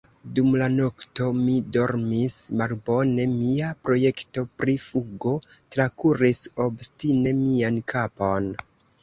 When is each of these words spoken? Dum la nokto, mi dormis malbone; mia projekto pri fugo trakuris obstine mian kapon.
Dum 0.37 0.45
la 0.59 0.67
nokto, 0.75 1.25
mi 1.41 1.57
dormis 1.75 2.37
malbone; 2.61 3.25
mia 3.33 3.69
projekto 3.89 4.45
pri 4.63 4.75
fugo 4.87 5.35
trakuris 5.77 6.43
obstine 6.67 7.37
mian 7.45 7.81
kapon. 7.95 8.51